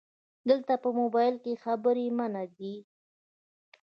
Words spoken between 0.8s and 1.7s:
په مبایل کې